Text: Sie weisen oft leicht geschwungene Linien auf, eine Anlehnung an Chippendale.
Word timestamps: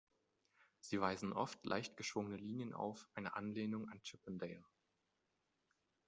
Sie 0.79 0.99
weisen 0.99 1.31
oft 1.31 1.63
leicht 1.63 1.95
geschwungene 1.95 2.37
Linien 2.37 2.73
auf, 2.73 3.07
eine 3.13 3.35
Anlehnung 3.35 3.87
an 3.87 4.01
Chippendale. 4.01 4.65